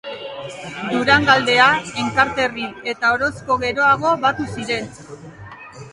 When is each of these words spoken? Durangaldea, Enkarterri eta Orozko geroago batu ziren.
Durangaldea, 0.93 1.67
Enkarterri 2.05 2.65
eta 2.95 3.13
Orozko 3.19 3.59
geroago 3.67 4.15
batu 4.25 4.49
ziren. 4.57 4.93